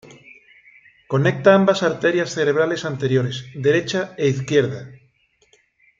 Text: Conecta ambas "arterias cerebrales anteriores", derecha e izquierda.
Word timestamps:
Conecta 1.07 1.53
ambas 1.53 1.83
"arterias 1.83 2.31
cerebrales 2.31 2.85
anteriores", 2.85 3.45
derecha 3.53 4.15
e 4.17 4.29
izquierda. 4.29 4.91